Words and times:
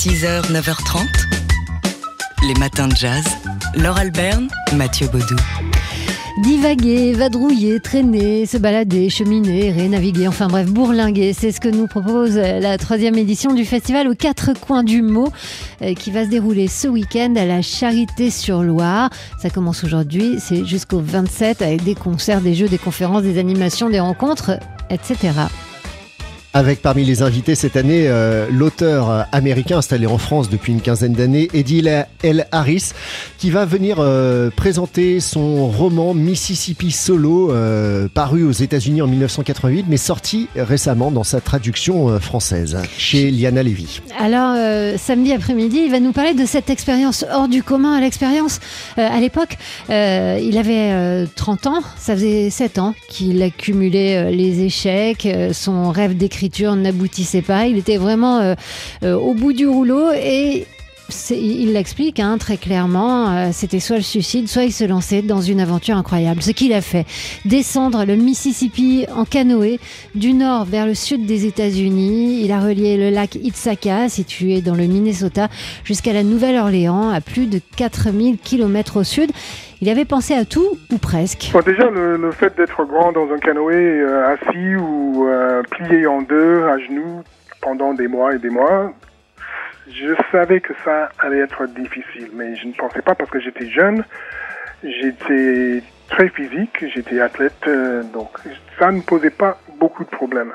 6h, 0.00 0.50
9h30. 0.50 1.04
Les 2.48 2.54
matins 2.54 2.88
de 2.88 2.96
jazz. 2.96 3.22
Laure 3.74 3.98
Alberne, 3.98 4.48
Mathieu 4.74 5.06
Baudou. 5.08 5.36
Divaguer, 6.42 7.12
vadrouiller, 7.12 7.80
traîner, 7.80 8.46
se 8.46 8.56
balader, 8.56 9.10
cheminer, 9.10 9.66
errer, 9.66 9.88
naviguer, 9.88 10.26
enfin 10.26 10.48
bref, 10.48 10.70
bourlinguer. 10.70 11.34
C'est 11.34 11.52
ce 11.52 11.60
que 11.60 11.68
nous 11.68 11.86
propose 11.86 12.36
la 12.36 12.78
troisième 12.78 13.18
édition 13.18 13.52
du 13.52 13.66
festival 13.66 14.08
aux 14.08 14.14
quatre 14.14 14.54
coins 14.58 14.84
du 14.84 15.02
mot 15.02 15.28
euh, 15.82 15.92
qui 15.92 16.10
va 16.10 16.24
se 16.24 16.30
dérouler 16.30 16.66
ce 16.66 16.88
week-end 16.88 17.34
à 17.36 17.44
la 17.44 17.60
Charité-sur-Loire. 17.60 19.10
Ça 19.38 19.50
commence 19.50 19.84
aujourd'hui, 19.84 20.38
c'est 20.40 20.64
jusqu'au 20.64 21.00
27 21.00 21.60
avec 21.60 21.84
des 21.84 21.94
concerts, 21.94 22.40
des 22.40 22.54
jeux, 22.54 22.68
des 22.68 22.78
conférences, 22.78 23.22
des 23.22 23.38
animations, 23.38 23.90
des 23.90 24.00
rencontres, 24.00 24.52
etc. 24.88 25.32
Avec 26.52 26.82
parmi 26.82 27.04
les 27.04 27.22
invités 27.22 27.54
cette 27.54 27.76
année 27.76 28.08
euh, 28.08 28.48
l'auteur 28.50 29.08
euh, 29.08 29.22
américain 29.30 29.78
installé 29.78 30.08
en 30.08 30.18
France 30.18 30.50
depuis 30.50 30.72
une 30.72 30.80
quinzaine 30.80 31.12
d'années, 31.12 31.48
Eddie 31.54 31.84
L. 32.24 32.46
Harris, 32.50 32.90
qui 33.38 33.52
va 33.52 33.64
venir 33.64 33.98
euh, 34.00 34.50
présenter 34.50 35.20
son 35.20 35.68
roman 35.68 36.12
Mississippi 36.12 36.90
Solo, 36.90 37.54
paru 38.14 38.42
aux 38.42 38.50
États-Unis 38.50 39.00
en 39.00 39.06
1988, 39.06 39.86
mais 39.88 39.96
sorti 39.96 40.48
récemment 40.56 41.12
dans 41.12 41.22
sa 41.22 41.40
traduction 41.40 42.18
française 42.18 42.78
chez 42.98 43.30
Liana 43.30 43.62
Levy. 43.62 44.00
Alors, 44.18 44.56
samedi 44.98 45.32
après-midi, 45.32 45.82
il 45.84 45.90
va 45.90 46.00
nous 46.00 46.12
parler 46.12 46.34
de 46.34 46.46
cette 46.46 46.70
expérience 46.70 47.24
hors 47.32 47.48
du 47.48 47.62
commun. 47.62 48.00
L'expérience, 48.00 48.60
à 48.96 49.20
l'époque, 49.20 49.56
il 49.88 50.56
avait 50.58 51.26
30 51.36 51.66
ans, 51.66 51.80
ça 51.98 52.14
faisait 52.14 52.50
7 52.50 52.78
ans 52.78 52.94
qu'il 53.08 53.42
accumulait 53.42 54.32
les 54.32 54.62
échecs, 54.64 55.28
son 55.52 55.90
rêve 55.90 56.16
d'écrire 56.16 56.39
n'aboutissait 56.76 57.42
pas. 57.42 57.66
Il 57.66 57.76
était 57.76 57.96
vraiment 57.96 58.40
euh, 58.40 58.54
euh, 59.02 59.14
au 59.14 59.34
bout 59.34 59.52
du 59.52 59.66
rouleau 59.66 60.10
et 60.12 60.66
il 61.30 61.72
l'explique 61.72 62.20
hein, 62.20 62.38
très 62.38 62.56
clairement, 62.56 63.30
euh, 63.30 63.48
c'était 63.52 63.80
soit 63.80 63.96
le 63.96 64.02
suicide, 64.02 64.48
soit 64.48 64.64
il 64.64 64.72
se 64.72 64.84
lançait 64.84 65.22
dans 65.22 65.40
une 65.40 65.60
aventure 65.60 65.96
incroyable. 65.96 66.42
Ce 66.42 66.50
qu'il 66.50 66.72
a 66.72 66.80
fait, 66.80 67.06
descendre 67.44 68.04
le 68.04 68.16
Mississippi 68.16 69.06
en 69.14 69.24
canoë 69.24 69.78
du 70.14 70.32
nord 70.32 70.64
vers 70.64 70.86
le 70.86 70.94
sud 70.94 71.26
des 71.26 71.46
États-Unis. 71.46 72.42
Il 72.44 72.52
a 72.52 72.60
relié 72.60 72.96
le 72.96 73.10
lac 73.10 73.34
Itzaka, 73.34 74.08
situé 74.08 74.60
dans 74.60 74.74
le 74.74 74.86
Minnesota, 74.86 75.48
jusqu'à 75.84 76.12
la 76.12 76.22
Nouvelle-Orléans, 76.22 77.10
à 77.10 77.20
plus 77.20 77.46
de 77.46 77.60
4000 77.76 78.38
km 78.38 78.98
au 78.98 79.04
sud. 79.04 79.30
Il 79.82 79.88
avait 79.88 80.04
pensé 80.04 80.34
à 80.34 80.44
tout 80.44 80.78
ou 80.92 80.98
presque. 80.98 81.52
déjà, 81.64 81.88
le, 81.90 82.30
fait 82.32 82.54
d'être 82.56 82.84
grand 82.84 83.12
dans 83.12 83.32
un 83.32 83.38
canoë 83.38 83.74
euh, 83.74 84.34
assis 84.34 84.76
ou 84.76 85.26
euh, 85.26 85.62
plié 85.70 86.06
en 86.06 86.20
deux 86.20 86.64
à 86.64 86.78
genoux 86.78 87.22
pendant 87.62 87.94
des 87.94 88.08
mois 88.08 88.34
et 88.34 88.38
des 88.38 88.50
mois, 88.50 88.92
je 89.92 90.14
savais 90.30 90.60
que 90.60 90.72
ça 90.84 91.10
allait 91.18 91.40
être 91.40 91.66
difficile, 91.66 92.30
mais 92.34 92.54
je 92.56 92.66
ne 92.66 92.72
pensais 92.72 93.02
pas 93.02 93.14
parce 93.14 93.30
que 93.30 93.40
j'étais 93.40 93.68
jeune, 93.68 94.04
j'étais 94.82 95.82
très 96.08 96.28
physique, 96.28 96.84
j'étais 96.94 97.20
athlète, 97.20 97.66
euh, 97.66 98.02
donc 98.02 98.30
ça 98.78 98.90
ne 98.90 99.00
posait 99.00 99.30
pas 99.30 99.58
beaucoup 99.78 100.04
de 100.04 100.10
problèmes. 100.10 100.52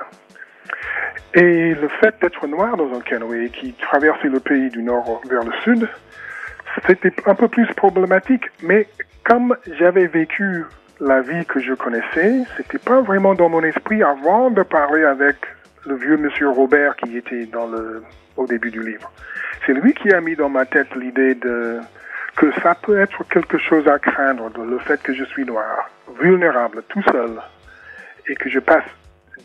Et 1.33 1.73
le 1.73 1.87
fait 1.99 2.15
d'être 2.21 2.47
noir 2.47 2.77
dans 2.77 2.93
un 2.95 3.01
canoë 3.01 3.49
qui 3.49 3.73
traversait 3.73 4.29
le 4.29 4.39
pays 4.39 4.69
du 4.69 4.83
nord 4.83 5.21
vers 5.29 5.43
le 5.43 5.51
sud, 5.63 5.89
c'était 6.87 7.13
un 7.25 7.35
peu 7.35 7.47
plus 7.47 7.67
problématique, 7.75 8.45
mais 8.63 8.87
comme 9.23 9.55
j'avais 9.77 10.07
vécu 10.07 10.65
la 10.99 11.21
vie 11.21 11.45
que 11.45 11.59
je 11.59 11.73
connaissais, 11.73 12.43
c'était 12.55 12.77
pas 12.77 13.01
vraiment 13.01 13.33
dans 13.33 13.49
mon 13.49 13.63
esprit 13.63 14.01
avant 14.01 14.49
de 14.49 14.63
parler 14.63 15.03
avec 15.03 15.35
le 15.85 15.95
vieux 15.95 16.17
monsieur 16.17 16.49
Robert 16.49 16.95
qui 16.95 17.17
était 17.17 17.45
dans 17.45 17.67
le, 17.67 18.03
au 18.37 18.45
début 18.45 18.71
du 18.71 18.81
livre. 18.81 19.11
C'est 19.65 19.73
lui 19.73 19.93
qui 19.93 20.11
a 20.13 20.21
mis 20.21 20.35
dans 20.35 20.49
ma 20.49 20.65
tête 20.65 20.93
l'idée 20.95 21.35
de, 21.35 21.79
que 22.35 22.51
ça 22.61 22.75
peut 22.75 22.99
être 22.99 23.23
quelque 23.29 23.57
chose 23.57 23.87
à 23.87 23.99
craindre, 23.99 24.49
le 24.57 24.79
fait 24.79 25.01
que 25.01 25.13
je 25.13 25.23
suis 25.25 25.45
noir, 25.45 25.89
vulnérable, 26.19 26.83
tout 26.89 27.01
seul, 27.03 27.31
et 28.27 28.35
que 28.35 28.49
je 28.49 28.59
passe 28.59 28.83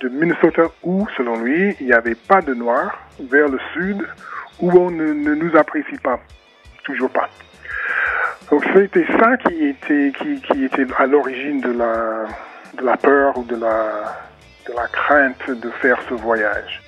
de 0.00 0.08
Minnesota 0.08 0.62
où, 0.82 1.06
selon 1.16 1.40
lui, 1.40 1.76
il 1.80 1.86
n'y 1.86 1.92
avait 1.92 2.14
pas 2.14 2.40
de 2.40 2.54
noirs, 2.54 2.98
vers 3.20 3.48
le 3.48 3.58
sud, 3.74 4.06
où 4.60 4.70
on 4.72 4.90
ne, 4.90 5.12
nous 5.12 5.56
apprécie 5.56 5.98
pas, 6.02 6.18
toujours 6.84 7.10
pas. 7.10 7.28
Donc 8.50 8.64
c'était 8.74 9.06
ça 9.18 9.36
qui 9.36 9.68
était, 9.68 10.12
à 10.98 11.06
l'origine 11.06 11.60
de 11.60 11.72
la, 12.82 12.96
peur 12.96 13.38
ou 13.38 13.44
de 13.44 13.56
la 13.56 14.86
crainte 14.92 15.50
de 15.50 15.70
faire 15.70 15.98
ce 16.08 16.14
voyage. 16.14 16.82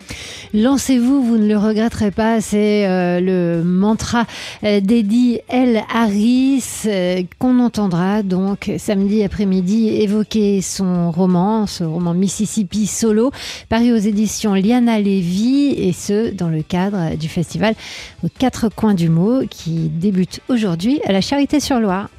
Lancez-vous, 0.54 1.22
vous 1.22 1.38
ne 1.38 1.48
le 1.48 1.56
regretterez 1.56 2.10
pas. 2.10 2.42
C'est 2.42 2.86
euh, 2.86 3.20
le 3.20 3.64
mantra 3.64 4.26
euh, 4.64 4.80
d'Eddie 4.80 5.40
L. 5.48 5.82
Harris 5.92 6.62
euh, 6.84 7.22
qu'on 7.38 7.58
entendra 7.58 8.22
donc 8.22 8.70
samedi 8.78 9.22
après-midi 9.22 9.88
évoquer 9.88 10.60
son 10.60 11.10
roman, 11.10 11.66
ce 11.66 11.84
roman 11.84 12.12
Mississippi 12.12 12.86
Solo, 12.86 13.30
paru 13.70 13.92
aux 13.92 13.96
éditions 13.96 14.52
Liana 14.54 14.98
Levy 14.98 15.70
et 15.70 15.92
ce 15.92 16.34
dans 16.34 16.48
le 16.48 16.62
cadre 16.62 17.16
du 17.16 17.28
festival 17.28 17.74
aux 18.22 18.28
quatre 18.28 18.68
coins 18.68 18.94
du 18.94 19.08
mot 19.08 19.42
qui 19.48 19.88
débute 19.88 20.40
aujourd'hui 20.48 21.00
à 21.06 21.12
la 21.12 21.22
Charité-sur-Loire. 21.22 22.10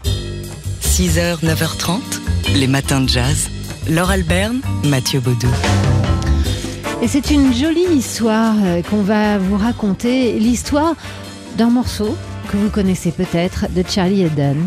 6h, 0.82 1.44
9h30, 1.44 2.00
les 2.56 2.68
matins 2.68 3.02
de 3.02 3.10
jazz. 3.10 3.50
Laure 3.90 4.12
Alberne, 4.12 4.62
Mathieu 4.86 5.20
Baudou. 5.20 5.50
Et 7.02 7.08
c'est 7.08 7.32
une 7.32 7.54
jolie 7.54 7.86
histoire 7.92 8.56
euh, 8.64 8.82
qu'on 8.82 9.02
va 9.02 9.38
vous 9.38 9.58
raconter, 9.58 10.40
l'histoire 10.40 10.96
d'un 11.58 11.70
morceau 11.70 12.16
que 12.50 12.58
vous 12.58 12.70
connaissez 12.70 13.12
peut-être 13.12 13.66
de 13.74 13.84
Charlie 13.88 14.24
Eden. 14.24 14.58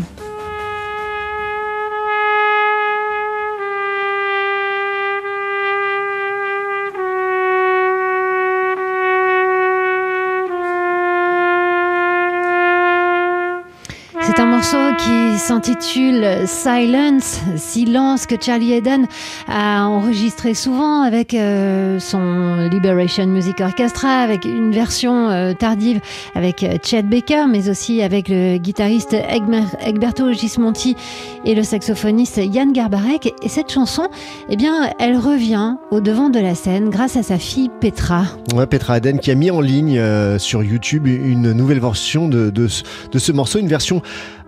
Morceau 14.57 14.95
qui 14.97 15.37
s'intitule 15.37 16.25
Silence, 16.47 17.41
silence 17.57 18.25
que 18.25 18.33
Charlie 18.41 18.73
Eden 18.73 19.05
a 19.47 19.87
enregistré 19.87 20.55
souvent 20.55 21.03
avec 21.03 21.35
euh, 21.35 21.99
son 21.99 22.67
Liberation 22.71 23.27
Music 23.27 23.61
Orchestra, 23.61 24.21
avec 24.21 24.45
une 24.45 24.71
version 24.71 25.29
euh, 25.29 25.53
tardive 25.53 25.99
avec 26.33 26.63
euh, 26.63 26.77
Chet 26.83 27.03
Baker, 27.03 27.45
mais 27.47 27.69
aussi 27.69 28.01
avec 28.01 28.29
le 28.29 28.57
guitariste 28.57 29.13
Egberto 29.13 30.33
Gismonti 30.33 30.95
et 31.45 31.53
le 31.53 31.61
saxophoniste 31.61 32.37
Yann 32.37 32.73
Garbarek. 32.73 33.31
Et 33.43 33.49
cette 33.49 33.71
chanson, 33.71 34.07
eh 34.49 34.55
bien, 34.55 34.89
elle 34.99 35.17
revient 35.17 35.75
au 35.91 36.01
devant 36.01 36.31
de 36.31 36.39
la 36.39 36.55
scène 36.55 36.89
grâce 36.89 37.15
à 37.15 37.21
sa 37.21 37.37
fille 37.37 37.69
Petra. 37.79 38.23
Ouais, 38.55 38.65
Petra 38.65 38.97
Eden 38.97 39.19
qui 39.19 39.29
a 39.29 39.35
mis 39.35 39.51
en 39.51 39.61
ligne 39.61 40.01
sur 40.39 40.63
YouTube 40.63 41.05
une 41.05 41.51
nouvelle 41.51 41.79
version 41.79 42.27
de 42.27 42.67
ce 42.67 43.31
morceau, 43.31 43.59
une 43.59 43.67
version 43.67 44.01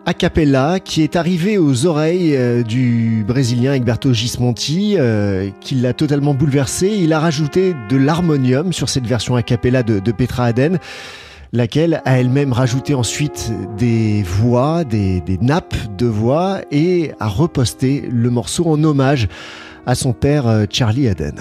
a 0.05 0.13
cappella 0.13 0.79
qui 0.79 1.01
est 1.03 1.15
arrivé 1.15 1.57
aux 1.57 1.85
oreilles 1.85 2.35
euh, 2.35 2.63
du 2.63 3.23
Brésilien 3.27 3.73
Egberto 3.73 4.13
Gismonti, 4.13 4.95
euh, 4.97 5.49
qui 5.61 5.75
l'a 5.75 5.93
totalement 5.93 6.33
bouleversé. 6.33 6.87
Il 6.87 7.13
a 7.13 7.19
rajouté 7.19 7.75
de 7.89 7.97
l'harmonium 7.97 8.73
sur 8.73 8.89
cette 8.89 9.05
version 9.05 9.35
a 9.35 9.43
cappella 9.43 9.83
de, 9.83 10.11
Petra 10.11 10.45
Aden 10.45 10.79
laquelle 11.51 12.01
a 12.05 12.19
elle-même 12.19 12.53
rajouté 12.53 12.93
ensuite 12.93 13.51
des 13.77 14.21
voix, 14.23 14.83
des, 14.83 15.21
des, 15.21 15.37
nappes 15.39 15.75
de 15.97 16.05
voix 16.05 16.61
et 16.71 17.11
a 17.19 17.27
reposté 17.27 18.07
le 18.11 18.29
morceau 18.29 18.67
en 18.67 18.83
hommage 18.83 19.27
à 19.85 19.95
son 19.95 20.13
père 20.13 20.47
euh, 20.47 20.65
Charlie 20.69 21.07
Aden. 21.07 21.35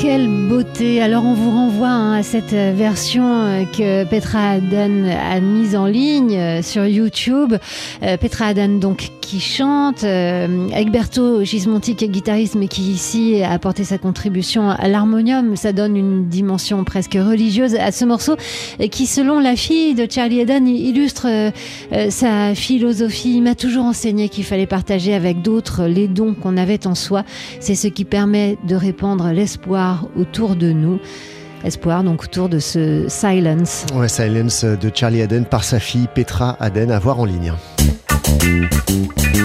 Quelle 0.00 0.28
beauté 0.48 1.02
Alors 1.02 1.26
on 1.26 1.34
vous 1.34 1.50
renvoie 1.50 1.88
hein, 1.88 2.14
à 2.14 2.22
cette 2.22 2.52
version 2.52 3.24
euh, 3.26 3.64
que 3.64 4.04
Petra 4.04 4.52
Adan 4.52 5.04
a 5.04 5.40
mise 5.40 5.76
en 5.76 5.84
ligne 5.84 6.36
euh, 6.36 6.62
sur 6.62 6.86
YouTube. 6.86 7.54
Euh, 8.02 8.16
Petra 8.16 8.46
Adan 8.46 8.78
donc 8.78 9.10
qui 9.20 9.40
chante, 9.40 10.02
euh, 10.04 10.68
Egberto 10.70 11.44
Gismonti 11.44 11.96
qui 11.96 12.06
est 12.06 12.08
guitariste 12.08 12.54
mais 12.54 12.66
qui 12.66 12.82
ici 12.90 13.42
a 13.42 13.52
apporté 13.52 13.84
sa 13.84 13.98
contribution 13.98 14.70
à 14.70 14.88
l'harmonium. 14.88 15.54
Ça 15.56 15.72
donne 15.72 15.96
une 15.96 16.28
dimension 16.28 16.82
presque 16.84 17.18
religieuse 17.20 17.74
à 17.74 17.92
ce 17.92 18.06
morceau 18.06 18.36
qui 18.90 19.04
selon 19.06 19.38
la 19.38 19.54
fille 19.54 19.94
de 19.94 20.06
Charlie 20.10 20.40
Adan 20.40 20.64
illustre 20.64 21.52
sa 22.08 22.54
philosophie. 22.54 23.34
Il 23.36 23.42
m'a 23.42 23.54
toujours 23.54 23.84
enseigné 23.84 24.28
qu'il 24.28 24.44
fallait 24.44 24.66
partager 24.66 25.14
avec 25.14 25.42
d'autres 25.42 25.84
les 25.84 26.08
dons 26.08 26.34
qu'on 26.34 26.56
avait 26.56 26.86
en 26.86 26.94
soi. 26.94 27.24
C'est 27.60 27.74
ce 27.74 27.88
qui 27.88 28.04
permet 28.04 28.56
de 28.66 28.74
répandre 28.74 29.28
l'espoir 29.32 29.89
autour 30.16 30.56
de 30.56 30.72
nous. 30.72 30.98
Espoir 31.64 32.02
donc 32.02 32.24
autour 32.24 32.48
de 32.48 32.58
ce 32.58 33.04
Silence. 33.08 33.84
Ouais, 33.94 34.08
Silence 34.08 34.64
de 34.64 34.90
Charlie 34.94 35.20
Aden 35.20 35.44
par 35.44 35.62
sa 35.62 35.78
fille 35.78 36.08
Petra 36.14 36.56
Aden 36.58 36.90
à 36.90 36.98
voir 36.98 37.20
en 37.20 37.26
ligne. 37.26 37.52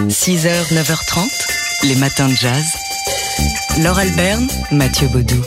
6h, 0.08 0.72
9h30, 0.72 1.88
les 1.88 1.96
matins 1.96 2.28
de 2.28 2.34
jazz. 2.34 2.64
Laure 3.82 3.98
Alberne, 3.98 4.46
Mathieu 4.72 5.08
Baudou. 5.08 5.42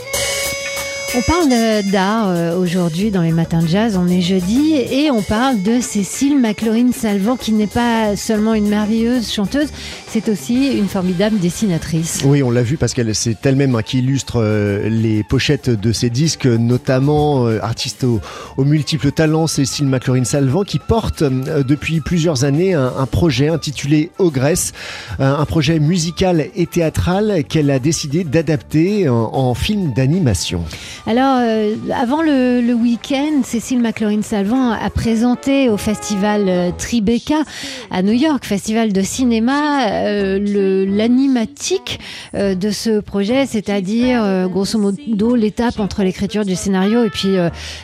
On 1.12 1.22
parle 1.22 1.48
d'art 1.90 2.28
euh, 2.28 2.56
aujourd'hui 2.56 3.10
dans 3.10 3.22
les 3.22 3.32
matins 3.32 3.60
de 3.60 3.66
jazz, 3.66 3.96
on 3.96 4.06
est 4.06 4.20
jeudi, 4.20 4.76
et 4.76 5.10
on 5.10 5.22
parle 5.22 5.60
de 5.60 5.80
Cécile 5.80 6.38
McLaurin-Salvant 6.38 7.36
qui 7.36 7.50
n'est 7.50 7.66
pas 7.66 8.14
seulement 8.14 8.54
une 8.54 8.68
merveilleuse 8.68 9.32
chanteuse, 9.32 9.70
c'est 10.06 10.28
aussi 10.28 10.78
une 10.78 10.86
formidable 10.86 11.40
dessinatrice. 11.40 12.20
Oui, 12.24 12.44
on 12.44 12.50
l'a 12.52 12.62
vu 12.62 12.76
parce 12.76 12.94
qu'elle 12.94 13.12
c'est 13.16 13.44
elle-même 13.44 13.74
hein, 13.74 13.82
qui 13.82 13.98
illustre 13.98 14.40
euh, 14.40 14.88
les 14.88 15.24
pochettes 15.24 15.68
de 15.68 15.92
ses 15.92 16.10
disques, 16.10 16.46
notamment 16.46 17.48
euh, 17.48 17.58
artiste 17.60 18.04
aux, 18.04 18.20
multiples 18.64 19.10
talents, 19.10 19.48
Cécile 19.48 19.86
McLaurin-Salvant, 19.86 20.62
qui 20.62 20.78
porte 20.78 21.24
depuis 21.24 22.00
plusieurs 22.00 22.44
années 22.44 22.74
un, 22.74 23.06
projet 23.06 23.48
intitulé 23.48 24.10
Ogresse, 24.18 24.72
un 25.18 25.44
projet 25.44 25.80
musical 25.80 26.46
et 26.54 26.66
théâtral 26.66 27.42
qu'elle 27.48 27.70
a 27.70 27.80
décidé 27.80 28.22
d'adapter 28.22 29.08
en 29.08 29.54
film 29.54 29.92
d'animation. 29.92 30.62
Alors, 31.06 31.38
euh, 31.40 31.74
avant 31.94 32.22
le, 32.22 32.60
le 32.60 32.74
week-end, 32.74 33.42
Cécile 33.42 33.80
McLaurin-Salvant 33.80 34.70
a 34.70 34.90
présenté 34.90 35.70
au 35.70 35.78
festival 35.78 36.44
euh, 36.46 36.70
Tribeca 36.76 37.42
à 37.90 38.02
New 38.02 38.12
York, 38.12 38.44
festival 38.44 38.92
de 38.92 39.00
cinéma, 39.00 39.88
euh, 39.88 40.86
l'animatique 40.86 42.00
euh, 42.34 42.54
de 42.54 42.70
ce 42.70 43.00
projet, 43.00 43.46
c'est-à-dire, 43.46 44.48
grosso 44.48 44.78
modo, 44.78 45.34
l'étape 45.34 45.80
entre 45.80 46.02
l'écriture 46.02 46.44
du 46.44 46.54
scénario 46.54 47.02
et 47.04 47.10
puis 47.10 47.36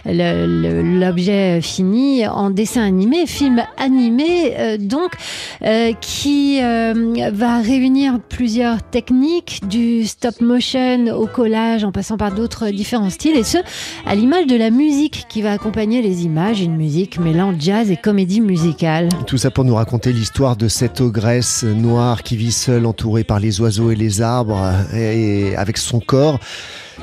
l'objet 0.05 1.61
fini 1.63 2.27
en 2.27 2.51
dessin 2.51 2.83
animé, 2.83 3.27
film 3.27 3.63
animé, 3.79 4.77
donc, 4.79 5.13
qui 6.01 6.61
va 6.61 7.59
réunir 7.59 8.21
plusieurs 8.29 8.83
techniques, 8.83 9.63
du 9.69 10.07
stop 10.07 10.41
motion 10.41 11.07
au 11.17 11.27
collage, 11.27 11.85
en 11.85 11.93
passant 11.93 12.17
par 12.17 12.33
d'autres 12.33 12.69
différents 12.71 13.06
et 13.07 13.45
ce, 13.45 13.59
à 14.05 14.15
l'image 14.15 14.47
de 14.47 14.57
la 14.57 14.71
musique 14.71 15.27
qui 15.29 15.43
va 15.43 15.53
accompagner 15.53 16.03
les 16.03 16.25
images, 16.25 16.61
une 16.61 16.77
musique 16.77 17.19
mêlant 17.19 17.55
jazz 17.59 17.91
et 17.91 17.97
comédie 17.97 18.41
musicale. 18.41 19.09
Tout 19.27 19.39
ça 19.39 19.51
pour 19.51 19.65
nous 19.65 19.75
raconter 19.75 20.13
l'histoire 20.13 20.57
de 20.57 20.69
cette 20.69 21.01
ogresse 21.01 21.65
noire 21.65 22.23
qui 22.23 22.37
vit 22.37 22.53
seule, 22.53 22.87
entourée 22.87 23.25
par 23.25 23.41
les 23.41 23.61
oiseaux 23.61 23.91
et 23.91 23.97
les 23.97 24.23
arbres, 24.23 24.73
et 24.95 25.55
avec 25.57 25.79
son 25.79 26.01
corps. 26.01 26.39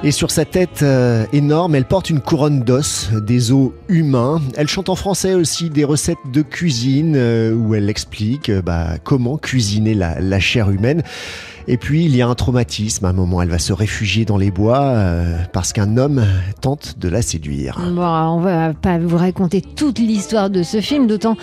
Et 0.02 0.12
sur 0.12 0.32
sa 0.32 0.44
tête 0.44 0.82
euh, 0.82 1.26
énorme, 1.34 1.76
elle 1.76 1.86
porte 1.86 2.10
une 2.10 2.20
couronne 2.20 2.62
d'os, 2.62 3.10
des 3.14 3.52
os 3.52 3.72
humains. 3.88 4.42
Elle 4.58 4.68
chante 4.68 4.90
en 4.90 4.96
français 4.96 5.34
aussi 5.36 5.70
des 5.70 5.84
recettes 5.84 6.18
de 6.32 6.42
cuisine 6.42 7.14
euh, 7.16 7.54
où 7.54 7.76
elle 7.76 7.90
explique 7.90 8.50
euh, 8.50 8.62
bah, 8.62 8.98
comment 9.04 9.38
cuisiner 9.38 9.94
la, 9.94 10.20
la 10.20 10.40
chair 10.40 10.72
humaine. 10.72 11.04
Et 11.68 11.78
puis 11.78 12.04
il 12.04 12.16
y 12.16 12.22
a 12.22 12.28
un 12.28 12.36
traumatisme. 12.36 13.06
À 13.06 13.10
un 13.10 13.14
moment, 13.14 13.42
elle 13.42 13.50
va 13.50 13.60
se 13.60 13.72
réfugier 13.72 14.26
dans 14.26 14.36
les 14.36 14.52
bois 14.52 14.98
parce 15.54 15.72
qu'un 15.72 15.96
homme 15.96 16.26
tente 16.60 17.00
de 17.00 17.08
la 17.08 17.22
séduire. 17.22 17.80
Bon, 17.80 18.02
on 18.02 18.42
va 18.42 18.74
pas 18.74 18.98
vous 18.98 19.16
raconter 19.16 19.62
toute 19.62 20.00
l'histoire 20.00 20.50
de 20.50 20.62
ce 20.62 20.82
film, 20.82 21.08
d'autant 21.08 21.38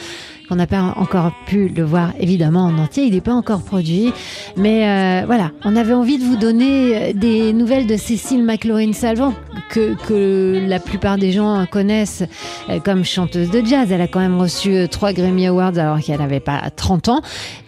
qu'on 0.51 0.57
n'a 0.57 0.67
pas 0.67 0.95
encore 0.97 1.31
pu 1.47 1.69
le 1.69 1.85
voir 1.85 2.13
évidemment 2.19 2.65
en 2.65 2.77
entier, 2.79 3.05
il 3.05 3.15
n'est 3.15 3.21
pas 3.21 3.35
encore 3.35 3.63
produit. 3.63 4.13
Mais 4.57 4.89
euh, 4.89 5.25
voilà, 5.25 5.53
on 5.65 5.77
avait 5.77 5.95
envie 5.95 6.19
de 6.19 6.25
vous 6.25 6.37
donner 6.37 6.97
euh, 6.97 7.13
des 7.13 7.53
nouvelles 7.53 7.87
de 7.87 7.97
Cécile 7.97 8.45
McLaurin-Salvant, 8.45 9.33
que, 9.71 10.67
la 10.69 10.79
plupart 10.79 11.17
des 11.17 11.33
gens 11.33 11.65
connaissent 11.71 12.25
euh, 12.69 12.81
comme 12.81 13.05
chanteuse 13.05 13.51
de 13.51 13.65
jazz. 13.65 13.91
Elle 13.91 14.01
a 14.01 14.09
quand 14.09 14.21
même 14.21 14.39
reçu 14.39 14.89
trois 14.91 15.13
Grammy 15.13 15.47
Awards 15.47 15.79
alors 15.79 16.01
qu'elle 16.01 16.19
n'avait 16.19 16.41
pas 16.41 16.71
30 16.75 17.09
ans. 17.09 17.21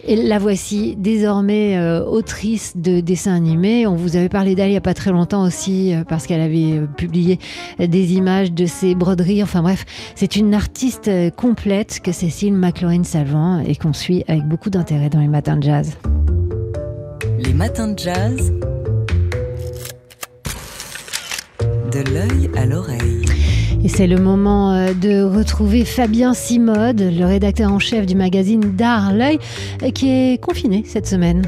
Et 0.05 0.15
la 0.15 0.37
voici 0.37 0.95
désormais 0.97 1.79
autrice 2.01 2.73
de 2.75 2.99
dessins 2.99 3.33
animés. 3.33 3.87
On 3.87 3.95
vous 3.95 4.17
avait 4.17 4.27
parlé 4.27 4.53
d'elle 4.53 4.67
il 4.67 4.71
n'y 4.71 4.77
a 4.77 4.81
pas 4.81 4.93
très 4.93 5.11
longtemps 5.11 5.43
aussi 5.43 5.93
parce 6.09 6.27
qu'elle 6.27 6.41
avait 6.41 6.81
publié 6.97 7.39
des 7.79 8.13
images 8.13 8.51
de 8.51 8.65
ses 8.65 8.95
broderies. 8.95 9.41
Enfin 9.41 9.61
bref, 9.61 9.85
c'est 10.15 10.35
une 10.35 10.53
artiste 10.53 11.09
complète 11.37 12.01
que 12.03 12.11
Cécile 12.11 12.53
McLaurin 12.53 12.73
Chlorine 12.73 13.03
Salvant 13.05 13.59
et 13.59 13.75
qu'on 13.75 13.93
suit 13.93 14.23
avec 14.27 14.45
beaucoup 14.45 14.69
d'intérêt 14.69 15.09
dans 15.09 15.19
les 15.19 15.27
matins 15.27 15.57
de 15.57 15.63
jazz. 15.63 15.97
Les 17.39 17.53
matins 17.53 17.87
de 17.87 17.97
jazz. 17.97 18.51
De 21.93 22.11
l'œil 22.11 22.49
à 22.55 22.65
l'oreille. 22.65 23.21
Et 23.83 23.87
c'est 23.87 24.07
le 24.07 24.17
moment 24.17 24.73
euh, 24.73 24.93
de 24.93 25.21
retrouver 25.21 25.85
Fabien 25.85 26.33
Simode, 26.33 27.01
le 27.01 27.25
rédacteur 27.25 27.71
en 27.71 27.77
chef 27.77 28.07
du 28.07 28.15
magazine 28.15 28.61
D'Art 28.61 29.13
L'œil, 29.13 29.37
qui 29.93 30.09
est 30.09 30.41
confiné 30.41 30.83
cette 30.87 31.05
semaine. 31.05 31.43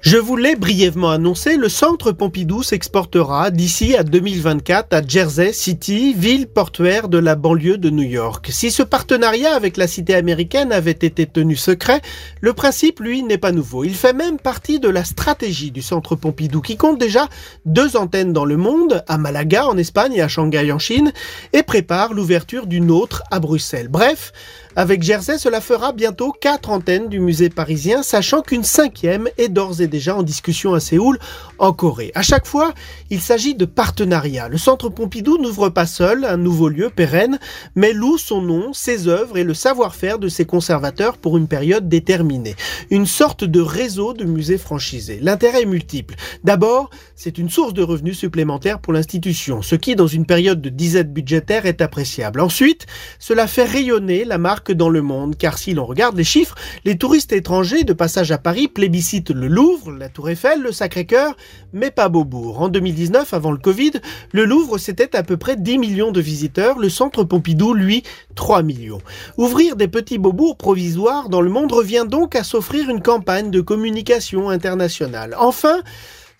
Je 0.00 0.16
vous 0.16 0.36
l'ai 0.36 0.54
brièvement 0.54 1.10
annoncé, 1.10 1.56
le 1.56 1.68
centre 1.68 2.12
Pompidou 2.12 2.62
s'exportera 2.62 3.50
d'ici 3.50 3.96
à 3.96 4.04
2024 4.04 4.94
à 4.94 5.02
Jersey 5.04 5.52
City, 5.52 6.14
ville 6.16 6.46
portuaire 6.46 7.08
de 7.08 7.18
la 7.18 7.34
banlieue 7.34 7.78
de 7.78 7.90
New 7.90 8.04
York. 8.04 8.46
Si 8.52 8.70
ce 8.70 8.84
partenariat 8.84 9.56
avec 9.56 9.76
la 9.76 9.88
cité 9.88 10.14
américaine 10.14 10.70
avait 10.70 10.92
été 10.92 11.26
tenu 11.26 11.56
secret, 11.56 12.00
le 12.40 12.52
principe, 12.52 13.00
lui, 13.00 13.24
n'est 13.24 13.38
pas 13.38 13.50
nouveau. 13.50 13.82
Il 13.82 13.94
fait 13.94 14.12
même 14.12 14.38
partie 14.38 14.78
de 14.78 14.88
la 14.88 15.02
stratégie 15.02 15.72
du 15.72 15.82
centre 15.82 16.14
Pompidou 16.14 16.60
qui 16.60 16.76
compte 16.76 17.00
déjà 17.00 17.28
deux 17.66 17.96
antennes 17.96 18.32
dans 18.32 18.44
le 18.44 18.56
monde, 18.56 19.02
à 19.08 19.18
Malaga 19.18 19.66
en 19.66 19.76
Espagne 19.76 20.12
et 20.14 20.22
à 20.22 20.28
Shanghai 20.28 20.70
en 20.70 20.78
Chine, 20.78 21.12
et 21.52 21.64
prépare 21.64 22.14
l'ouverture 22.14 22.68
d'une 22.68 22.92
autre 22.92 23.24
à 23.32 23.40
Bruxelles. 23.40 23.88
Bref, 23.88 24.32
avec 24.78 25.02
Jersey, 25.02 25.38
cela 25.38 25.60
fera 25.60 25.90
bientôt 25.90 26.30
quatre 26.30 26.70
antennes 26.70 27.08
du 27.08 27.18
musée 27.18 27.48
parisien, 27.48 28.04
sachant 28.04 28.42
qu'une 28.42 28.62
cinquième 28.62 29.28
est 29.36 29.48
d'ores 29.48 29.80
et 29.80 29.88
déjà 29.88 30.14
en 30.14 30.22
discussion 30.22 30.72
à 30.72 30.78
Séoul, 30.78 31.18
en 31.58 31.72
Corée. 31.72 32.12
À 32.14 32.22
chaque 32.22 32.46
fois, 32.46 32.72
il 33.10 33.20
s'agit 33.20 33.56
de 33.56 33.64
partenariats. 33.64 34.46
Le 34.46 34.56
centre 34.56 34.88
Pompidou 34.88 35.36
n'ouvre 35.36 35.68
pas 35.68 35.86
seul 35.86 36.24
un 36.24 36.36
nouveau 36.36 36.68
lieu 36.68 36.90
pérenne, 36.90 37.40
mais 37.74 37.92
loue 37.92 38.18
son 38.18 38.40
nom, 38.40 38.72
ses 38.72 39.08
œuvres 39.08 39.36
et 39.36 39.42
le 39.42 39.52
savoir-faire 39.52 40.20
de 40.20 40.28
ses 40.28 40.44
conservateurs 40.44 41.16
pour 41.16 41.36
une 41.36 41.48
période 41.48 41.88
déterminée. 41.88 42.54
Une 42.90 43.06
sorte 43.06 43.42
de 43.42 43.60
réseau 43.60 44.12
de 44.12 44.26
musées 44.26 44.58
franchisés. 44.58 45.18
L'intérêt 45.20 45.62
est 45.62 45.66
multiple. 45.66 46.14
D'abord, 46.44 46.90
c'est 47.16 47.38
une 47.38 47.50
source 47.50 47.74
de 47.74 47.82
revenus 47.82 48.16
supplémentaires 48.16 48.78
pour 48.78 48.92
l'institution, 48.92 49.60
ce 49.60 49.74
qui, 49.74 49.96
dans 49.96 50.06
une 50.06 50.24
période 50.24 50.62
de 50.62 50.68
disette 50.68 51.12
budgétaire, 51.12 51.66
est 51.66 51.82
appréciable. 51.82 52.38
Ensuite, 52.38 52.86
cela 53.18 53.48
fait 53.48 53.64
rayonner 53.64 54.24
la 54.24 54.38
marque 54.38 54.67
dans 54.72 54.88
le 54.88 55.02
monde, 55.02 55.36
car 55.36 55.58
si 55.58 55.74
l'on 55.74 55.84
regarde 55.84 56.16
les 56.16 56.24
chiffres, 56.24 56.54
les 56.84 56.98
touristes 56.98 57.32
étrangers 57.32 57.84
de 57.84 57.92
passage 57.92 58.32
à 58.32 58.38
Paris 58.38 58.68
plébiscitent 58.68 59.30
le 59.30 59.48
Louvre, 59.48 59.92
la 59.92 60.08
Tour 60.08 60.30
Eiffel, 60.30 60.62
le 60.62 60.72
Sacré-Cœur, 60.72 61.36
mais 61.72 61.90
pas 61.90 62.08
Beaubourg. 62.08 62.60
En 62.60 62.68
2019, 62.68 63.34
avant 63.34 63.52
le 63.52 63.58
Covid, 63.58 63.92
le 64.32 64.44
Louvre 64.44 64.78
c'était 64.78 65.16
à 65.16 65.22
peu 65.22 65.36
près 65.36 65.56
10 65.56 65.78
millions 65.78 66.12
de 66.12 66.20
visiteurs, 66.20 66.78
le 66.78 66.88
centre 66.88 67.24
Pompidou, 67.24 67.74
lui, 67.74 68.02
3 68.34 68.62
millions. 68.62 69.00
Ouvrir 69.36 69.76
des 69.76 69.88
petits 69.88 70.18
Beaubourgs 70.18 70.56
provisoires 70.56 71.28
dans 71.28 71.40
le 71.40 71.50
monde 71.50 71.72
revient 71.72 72.06
donc 72.08 72.36
à 72.36 72.44
s'offrir 72.44 72.88
une 72.90 73.02
campagne 73.02 73.50
de 73.50 73.60
communication 73.60 74.48
internationale. 74.50 75.34
Enfin, 75.38 75.80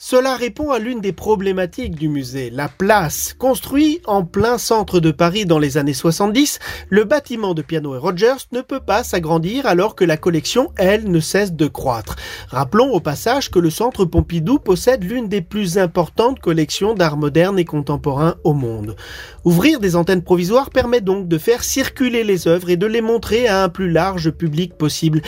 cela 0.01 0.37
répond 0.37 0.71
à 0.71 0.79
l'une 0.79 1.01
des 1.01 1.13
problématiques 1.13 1.97
du 1.97 2.09
musée, 2.09 2.51
la 2.51 2.69
place. 2.69 3.35
Construit 3.37 4.01
en 4.07 4.25
plein 4.25 4.57
centre 4.57 5.01
de 5.01 5.11
Paris 5.11 5.45
dans 5.45 5.59
les 5.59 5.77
années 5.77 5.93
70, 5.93 6.61
le 6.89 7.03
bâtiment 7.03 7.53
de 7.53 7.63
Piano 7.63 7.97
et 7.97 7.99
Rogers 7.99 8.47
ne 8.53 8.61
peut 8.61 8.79
pas 8.79 9.03
s'agrandir 9.03 9.67
alors 9.67 9.97
que 9.97 10.05
la 10.05 10.17
collection, 10.17 10.71
elle, 10.77 11.11
ne 11.11 11.19
cesse 11.19 11.53
de 11.53 11.67
croître. 11.67 12.15
Rappelons 12.47 12.93
au 12.93 13.01
passage 13.01 13.51
que 13.51 13.59
le 13.59 13.71
centre 13.71 14.05
Pompidou 14.05 14.61
possède 14.61 15.03
l'une 15.03 15.27
des 15.27 15.43
plus 15.43 15.79
importantes 15.79 16.39
collections 16.39 16.95
d'art 16.95 17.17
moderne 17.17 17.59
et 17.59 17.65
contemporain 17.65 18.37
au 18.45 18.55
monde. 18.55 18.95
Ouvrir 19.45 19.81
des 19.81 19.97
antennes 19.97 20.23
provisoires 20.23 20.71
permet 20.71 21.01
donc 21.01 21.27
de 21.27 21.39
faire 21.39 21.65
circuler 21.65 22.23
les 22.23 22.47
œuvres 22.47 22.71
et 22.71 22.77
de 22.77 22.87
les 22.87 23.01
montrer 23.01 23.49
à 23.49 23.65
un 23.65 23.69
plus 23.69 23.91
large 23.91 24.31
public 24.31 24.75
possible. 24.75 25.23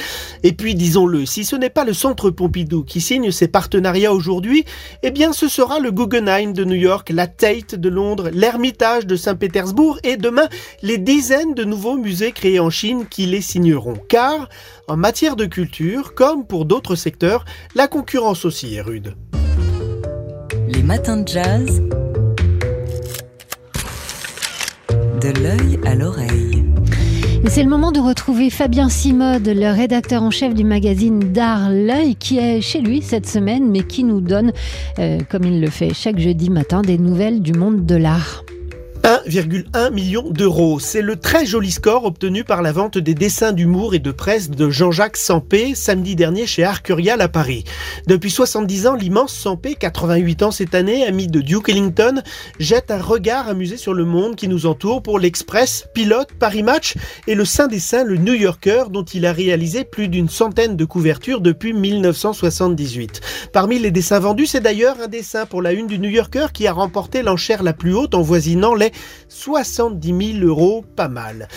Et 0.45 0.53
puis, 0.53 0.77
disons-le, 0.77 1.27
si 1.27 1.45
ce 1.45 1.57
n'est 1.57 1.71
pas 1.71 1.85
le 1.85 1.93
centre 1.93 2.31
Pompidou 2.31 2.85
qui 2.85 3.01
signe 3.01 3.33
ses 3.33 3.49
partenariats 3.49 4.13
aujourd'hui, 4.13 4.60
eh 5.03 5.11
bien 5.11 5.33
ce 5.33 5.49
sera 5.49 5.79
le 5.81 5.91
Guggenheim 5.91 6.53
de 6.53 6.65
New 6.65 6.77
York, 6.77 7.11
la 7.11 7.27
Tate 7.27 7.75
de 7.75 7.89
Londres, 7.89 8.31
l'Ermitage 8.33 9.07
de 9.07 9.17
Saint-Pétersbourg 9.17 9.99
et 10.03 10.17
demain 10.17 10.49
les 10.83 10.99
dizaines 10.99 11.55
de 11.55 11.65
nouveaux 11.65 11.97
musées 11.97 12.33
créés 12.33 12.61
en 12.61 12.71
Chine 12.71 13.07
qui 13.09 13.27
les 13.27 13.41
signeront. 13.41 13.97
Car 14.09 14.49
en 14.89 14.97
matière 14.97 15.37
de 15.37 15.47
culture, 15.47 16.15
comme 16.15 16.47
pour 16.47 16.65
d'autres 16.65 16.97
secteurs, 16.97 17.45
la 17.75 17.89
concurrence 17.89 18.45
aussi 18.45 18.75
est 18.75 18.83
rude. 18.83 19.15
Les 20.69 20.83
matins 20.83 21.19
de 21.19 21.29
jazz. 21.29 21.83
De 25.21 25.29
l'œil 25.43 25.79
à 25.85 25.95
l'oreille. 25.95 26.70
C'est 27.49 27.63
le 27.63 27.69
moment 27.69 27.91
de 27.91 27.99
retrouver 27.99 28.51
Fabien 28.51 28.89
Simode, 28.89 29.49
le 29.49 29.75
rédacteur 29.75 30.23
en 30.23 30.31
chef 30.31 30.55
du 30.55 30.63
magazine 30.63 31.19
D'Art 31.33 31.71
L'œil, 31.71 32.15
qui 32.15 32.39
est 32.39 32.61
chez 32.61 32.81
lui 32.81 33.03
cette 33.03 33.27
semaine, 33.27 33.71
mais 33.71 33.83
qui 33.83 34.05
nous 34.05 34.21
donne, 34.21 34.53
euh, 34.99 35.19
comme 35.29 35.45
il 35.45 35.61
le 35.61 35.71
fait 35.71 35.93
chaque 35.95 36.19
jeudi 36.19 36.51
matin, 36.51 36.83
des 36.83 36.99
nouvelles 36.99 37.41
du 37.41 37.53
monde 37.53 37.87
de 37.87 37.97
l'art. 37.97 38.45
1,1 39.03 39.93
million 39.93 40.29
d'euros. 40.29 40.79
C'est 40.79 41.01
le 41.01 41.17
très 41.17 41.47
joli 41.47 41.71
score 41.71 42.05
obtenu 42.05 42.45
par 42.45 42.61
la 42.61 42.71
vente 42.71 42.99
des 42.99 43.15
dessins 43.15 43.53
d'humour 43.53 43.95
et 43.95 43.99
de 43.99 44.11
presse 44.11 44.51
de 44.51 44.69
Jean-Jacques 44.69 45.17
Sampé 45.17 45.75
samedi 45.75 46.17
dernier 46.17 46.47
chez 46.47 46.65
Arcurial 46.65 47.23
à 47.23 47.29
Paris. 47.29 47.65
Depuis 48.07 48.31
70 48.31 48.87
ans, 48.89 48.95
l'immense 48.95 49.33
Sampé, 49.33 49.75
88 49.75 50.43
ans 50.43 50.51
cette 50.51 50.75
année, 50.75 51.07
ami 51.07 51.29
de 51.29 51.41
Duke 51.41 51.71
Ellington, 51.71 52.23
jette 52.59 52.91
un 52.91 53.01
regard 53.01 53.49
amusé 53.49 53.79
sur 53.79 53.95
le 53.95 54.05
monde 54.05 54.37
qui 54.37 54.49
nous 54.49 54.67
entoure 54.67 55.03
pour 55.03 55.19
l'Express, 55.19 55.87
Pilote, 55.95 56.29
Paris 56.39 56.63
Match 56.63 56.95
et 57.27 57.35
le 57.35 57.47
Saint 57.47 57.69
Dessin, 57.69 58.05
le 58.05 58.17
New 58.17 58.35
Yorker, 58.35 58.85
dont 58.91 59.05
il 59.05 59.25
a 59.25 59.33
réalisé 59.33 59.85
plus 59.85 60.09
d'une 60.09 60.29
centaine 60.29 60.77
de 60.77 60.85
couvertures 60.85 61.41
depuis 61.41 61.73
1978. 61.73 63.23
Parmi 63.55 63.79
les 63.79 63.91
dessins 63.91 64.19
vendus, 64.19 64.47
c'est 64.47 64.61
d'ailleurs 64.61 64.97
un 65.03 65.09
dessin 65.09 65.47
pour 65.47 65.63
la 65.63 65.73
une 65.73 65.87
du 65.87 65.99
New 65.99 66.11
Yorker 66.11 66.49
qui 66.53 66.67
a 66.67 66.73
remporté 66.73 67.23
l'enchère 67.23 67.63
la 67.63 67.73
plus 67.73 67.95
haute 67.95 68.15
en 68.15 68.21
voisinant 68.21 68.75
les 68.75 68.90
70 69.29 70.35
000 70.39 70.47
euros, 70.47 70.85
pas 70.97 71.09
mal. 71.09 71.49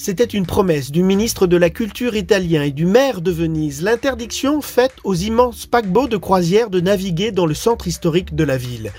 C'était 0.00 0.22
une 0.22 0.46
promesse 0.46 0.92
du 0.92 1.02
ministre 1.02 1.48
de 1.48 1.56
la 1.56 1.70
Culture 1.70 2.14
italien 2.14 2.62
et 2.62 2.70
du 2.70 2.86
maire 2.86 3.20
de 3.20 3.32
Venise, 3.32 3.82
l'interdiction 3.82 4.62
faite 4.62 4.94
aux 5.02 5.16
immenses 5.16 5.66
paquebots 5.66 6.06
de 6.06 6.16
croisière 6.16 6.70
de 6.70 6.78
naviguer 6.78 7.32
dans 7.32 7.46
le 7.46 7.54
centre 7.54 7.88
historique 7.88 8.36
de 8.36 8.44
la 8.44 8.56
ville. 8.56 8.92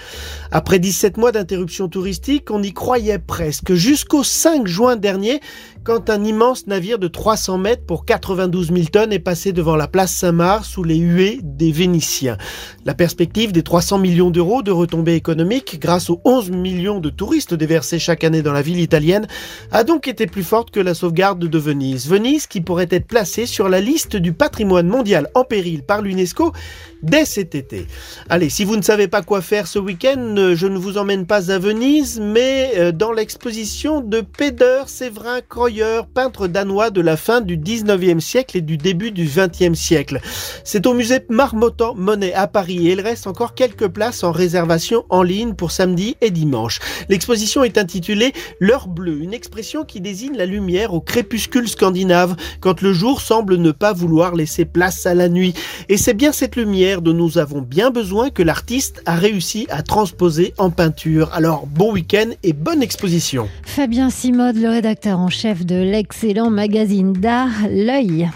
Après 0.51 0.77
17 0.77 1.15
mois 1.15 1.31
d'interruption 1.31 1.87
touristique, 1.87 2.51
on 2.51 2.61
y 2.61 2.73
croyait 2.73 3.17
presque 3.17 3.75
jusqu'au 3.75 4.25
5 4.25 4.67
juin 4.67 4.97
dernier, 4.97 5.39
quand 5.85 6.09
un 6.09 6.23
immense 6.23 6.67
navire 6.67 6.99
de 6.99 7.07
300 7.07 7.57
mètres 7.57 7.85
pour 7.85 8.05
92 8.05 8.67
000 8.67 8.79
tonnes 8.91 9.13
est 9.13 9.19
passé 9.19 9.53
devant 9.53 9.77
la 9.77 9.87
place 9.87 10.11
Saint-Marc 10.11 10.65
sous 10.65 10.83
les 10.83 10.97
huées 10.97 11.39
des 11.41 11.71
Vénitiens. 11.71 12.37
La 12.85 12.93
perspective 12.93 13.53
des 13.53 13.63
300 13.63 13.99
millions 13.99 14.31
d'euros 14.31 14.61
de 14.61 14.71
retombées 14.71 15.15
économiques 15.15 15.79
grâce 15.79 16.09
aux 16.09 16.19
11 16.25 16.51
millions 16.51 16.99
de 16.99 17.09
touristes 17.09 17.53
déversés 17.53 17.99
chaque 17.99 18.23
année 18.23 18.41
dans 18.41 18.51
la 18.51 18.61
ville 18.61 18.79
italienne 18.81 19.27
a 19.71 19.83
donc 19.83 20.07
été 20.07 20.27
plus 20.27 20.43
forte 20.43 20.71
que 20.71 20.79
la 20.79 20.88
sauvegarde 20.93 21.39
de 21.39 21.57
Venise. 21.57 22.07
Venise 22.07 22.47
qui 22.47 22.61
pourrait 22.61 22.87
être 22.89 23.07
placée 23.07 23.45
sur 23.45 23.69
la 23.69 23.81
liste 23.81 24.15
du 24.15 24.33
patrimoine 24.33 24.87
mondial 24.87 25.29
en 25.35 25.43
péril 25.43 25.83
par 25.83 26.01
l'UNESCO 26.01 26.53
dès 27.01 27.25
cet 27.25 27.55
été. 27.55 27.87
Allez, 28.29 28.49
si 28.49 28.65
vous 28.65 28.75
ne 28.75 28.81
savez 28.81 29.07
pas 29.07 29.21
quoi 29.21 29.41
faire 29.41 29.67
ce 29.67 29.79
week-end, 29.79 30.35
euh, 30.37 30.55
je 30.55 30.67
ne 30.67 30.77
vous 30.77 30.97
emmène 30.97 31.25
pas 31.25 31.51
à 31.51 31.59
Venise, 31.59 32.19
mais 32.21 32.73
euh, 32.77 32.91
dans 32.91 33.11
l'exposition 33.11 34.01
de 34.01 34.21
Peder 34.21 34.83
Séverin 34.87 35.39
Croyer, 35.47 36.01
peintre 36.13 36.47
danois 36.47 36.89
de 36.89 37.01
la 37.01 37.15
fin 37.15 37.41
du 37.41 37.57
19e 37.57 38.19
siècle 38.19 38.57
et 38.57 38.61
du 38.61 38.77
début 38.77 39.11
du 39.11 39.27
20e 39.27 39.75
siècle. 39.75 40.19
C'est 40.63 40.85
au 40.87 40.93
musée 40.93 41.21
Marmottan 41.29 41.95
Monet 41.95 42.33
à 42.33 42.47
Paris 42.47 42.87
et 42.87 42.93
il 42.93 43.01
reste 43.01 43.27
encore 43.27 43.55
quelques 43.55 43.87
places 43.87 44.23
en 44.23 44.31
réservation 44.31 45.05
en 45.09 45.23
ligne 45.23 45.53
pour 45.53 45.71
samedi 45.71 46.17
et 46.21 46.31
dimanche. 46.31 46.79
L'exposition 47.07 47.63
est 47.63 47.77
intitulée 47.77 48.33
L'heure 48.59 48.87
bleue, 48.87 49.21
une 49.21 49.33
expression 49.33 49.85
qui 49.85 50.01
désigne 50.01 50.35
la 50.35 50.45
lumière 50.45 50.78
au 50.87 51.01
crépuscule 51.01 51.67
scandinave, 51.67 52.35
quand 52.59 52.81
le 52.81 52.93
jour 52.93 53.21
semble 53.21 53.57
ne 53.57 53.71
pas 53.71 53.93
vouloir 53.93 54.35
laisser 54.35 54.65
place 54.65 55.05
à 55.05 55.13
la 55.13 55.29
nuit. 55.29 55.53
Et 55.89 55.97
c'est 55.97 56.13
bien 56.13 56.31
cette 56.31 56.55
lumière 56.55 57.01
dont 57.01 57.13
nous 57.13 57.37
avons 57.37 57.61
bien 57.61 57.91
besoin 57.91 58.29
que 58.29 58.43
l'artiste 58.43 59.01
a 59.05 59.15
réussi 59.15 59.67
à 59.69 59.83
transposer 59.83 60.53
en 60.57 60.69
peinture. 60.69 61.29
Alors 61.33 61.67
bon 61.67 61.93
week-end 61.93 62.29
et 62.43 62.53
bonne 62.53 62.81
exposition. 62.81 63.47
Fabien 63.63 64.09
Simode, 64.09 64.57
le 64.57 64.69
rédacteur 64.69 65.19
en 65.19 65.29
chef 65.29 65.65
de 65.65 65.75
l'excellent 65.75 66.49
magazine 66.49 67.13
d'art 67.13 67.49
L'œil. 67.69 68.29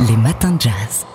Les 0.00 0.16
matins 0.16 0.52
de 0.52 0.60
jazz. 0.60 1.06